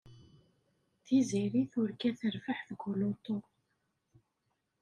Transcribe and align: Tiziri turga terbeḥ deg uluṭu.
Tiziri 1.05 1.61
turga 1.71 2.09
terbeḥ 2.19 2.59
deg 2.69 2.79
uluṭu. 2.89 3.37